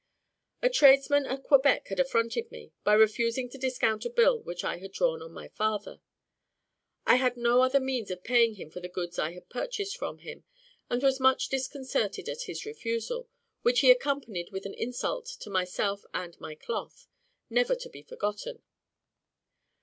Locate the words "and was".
10.89-11.19